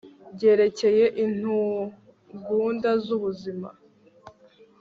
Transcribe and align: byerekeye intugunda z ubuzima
byerekeye 0.35 1.05
intugunda 1.23 2.89
z 3.03 3.07
ubuzima 3.15 3.69